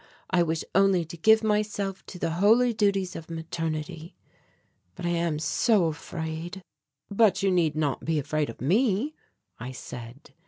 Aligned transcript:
I 0.31 0.41
wish 0.41 0.63
only 0.73 1.05
to 1.05 1.15
give 1.15 1.43
myself 1.43 2.03
to 2.07 2.17
the 2.17 2.31
holy 2.31 2.73
duties 2.73 3.15
of 3.15 3.29
maternity. 3.29 4.15
But 4.95 5.05
I 5.05 5.09
am 5.09 5.37
so 5.37 5.85
afraid." 5.85 6.63
"But 7.11 7.43
you 7.43 7.51
need 7.51 7.75
not 7.75 8.03
be 8.03 8.17
afraid 8.17 8.49
of 8.49 8.59
me," 8.61 9.13
I 9.59 9.71
said. 9.73 10.31